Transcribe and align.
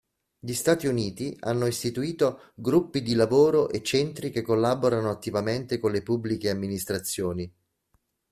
Gli 0.39 0.53
Stati 0.53 0.87
Uniti 0.87 1.37
hanno 1.41 1.67
istituito 1.67 2.53
gruppi 2.55 3.03
di 3.03 3.13
lavoro 3.13 3.69
e 3.69 3.83
centri 3.83 4.31
che 4.31 4.41
collaborano 4.41 5.11
attivamente 5.11 5.77
con 5.77 5.91
le 5.91 6.01
Pubbliche 6.01 6.49
Amministrazioni. 6.49 7.53